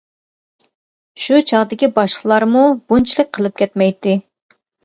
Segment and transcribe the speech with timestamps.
[1.25, 4.21] شۇ چاغدىكى باشلىقلارمۇ بۇنچىلىك قىلىپ كەتمەيتتى.